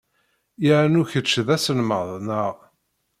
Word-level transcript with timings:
Yernu 0.65 1.03
kečč 1.11 1.31
d 1.47 1.47
aselmad, 1.55 2.09
naɣ? 2.27 2.55